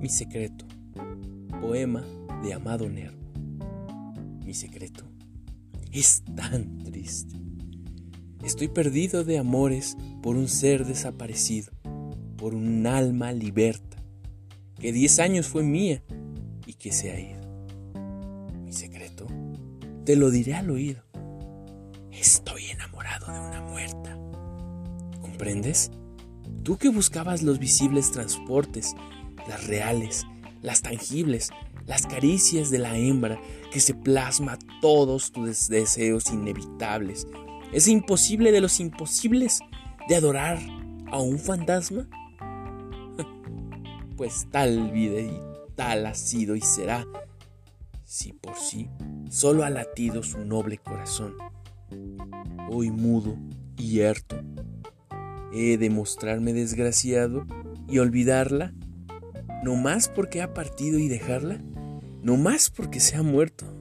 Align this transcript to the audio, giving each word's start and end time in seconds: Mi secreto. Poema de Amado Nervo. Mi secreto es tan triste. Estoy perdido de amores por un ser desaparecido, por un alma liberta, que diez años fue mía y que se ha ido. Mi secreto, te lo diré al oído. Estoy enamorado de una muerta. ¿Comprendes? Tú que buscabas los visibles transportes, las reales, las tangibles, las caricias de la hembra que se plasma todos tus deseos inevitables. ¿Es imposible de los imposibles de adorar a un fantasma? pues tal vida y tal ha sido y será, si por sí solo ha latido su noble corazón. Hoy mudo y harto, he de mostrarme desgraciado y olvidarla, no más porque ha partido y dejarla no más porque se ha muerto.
Mi 0.00 0.08
secreto. 0.08 0.64
Poema 1.60 2.02
de 2.42 2.54
Amado 2.54 2.88
Nervo. 2.88 3.20
Mi 4.46 4.54
secreto 4.54 5.04
es 5.92 6.22
tan 6.34 6.78
triste. 6.78 7.36
Estoy 8.42 8.68
perdido 8.68 9.24
de 9.24 9.36
amores 9.36 9.98
por 10.22 10.36
un 10.36 10.48
ser 10.48 10.86
desaparecido, 10.86 11.70
por 12.38 12.54
un 12.54 12.86
alma 12.86 13.32
liberta, 13.32 14.02
que 14.78 14.90
diez 14.90 15.18
años 15.18 15.48
fue 15.48 15.64
mía 15.64 16.02
y 16.64 16.72
que 16.72 16.92
se 16.92 17.12
ha 17.12 17.20
ido. 17.20 17.42
Mi 18.64 18.72
secreto, 18.72 19.26
te 20.06 20.16
lo 20.16 20.30
diré 20.30 20.54
al 20.54 20.70
oído. 20.70 21.02
Estoy 22.10 22.64
enamorado 22.70 23.30
de 23.30 23.38
una 23.38 23.60
muerta. 23.60 24.18
¿Comprendes? 25.20 25.90
Tú 26.62 26.78
que 26.78 26.88
buscabas 26.88 27.42
los 27.42 27.58
visibles 27.58 28.10
transportes, 28.12 28.94
las 29.48 29.66
reales, 29.66 30.26
las 30.62 30.82
tangibles, 30.82 31.50
las 31.86 32.06
caricias 32.06 32.70
de 32.70 32.78
la 32.78 32.96
hembra 32.96 33.40
que 33.72 33.80
se 33.80 33.94
plasma 33.94 34.58
todos 34.80 35.32
tus 35.32 35.68
deseos 35.68 36.30
inevitables. 36.30 37.26
¿Es 37.72 37.88
imposible 37.88 38.52
de 38.52 38.60
los 38.60 38.80
imposibles 38.80 39.60
de 40.08 40.16
adorar 40.16 40.58
a 41.10 41.18
un 41.18 41.38
fantasma? 41.38 42.08
pues 44.16 44.46
tal 44.50 44.90
vida 44.90 45.20
y 45.20 45.40
tal 45.76 46.06
ha 46.06 46.14
sido 46.14 46.56
y 46.56 46.60
será, 46.60 47.06
si 48.04 48.32
por 48.32 48.56
sí 48.56 48.88
solo 49.28 49.64
ha 49.64 49.70
latido 49.70 50.22
su 50.22 50.44
noble 50.44 50.78
corazón. 50.78 51.34
Hoy 52.68 52.90
mudo 52.90 53.36
y 53.76 54.02
harto, 54.02 54.36
he 55.52 55.78
de 55.78 55.90
mostrarme 55.90 56.52
desgraciado 56.52 57.46
y 57.88 57.98
olvidarla, 57.98 58.74
no 59.62 59.76
más 59.76 60.08
porque 60.08 60.42
ha 60.42 60.54
partido 60.54 60.98
y 60.98 61.08
dejarla 61.08 61.60
no 62.22 62.36
más 62.36 62.70
porque 62.70 63.00
se 63.00 63.16
ha 63.16 63.22
muerto. 63.22 63.79